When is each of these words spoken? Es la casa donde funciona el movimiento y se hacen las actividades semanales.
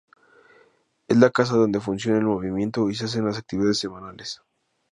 Es 1.07 1.15
la 1.17 1.29
casa 1.29 1.55
donde 1.55 1.79
funciona 1.79 2.17
el 2.17 2.25
movimiento 2.25 2.89
y 2.89 2.95
se 2.95 3.05
hacen 3.05 3.23
las 3.25 3.37
actividades 3.37 3.77
semanales. 3.77 4.41